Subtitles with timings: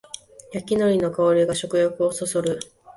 [0.51, 2.57] 焼きのりの香りが食欲をそそる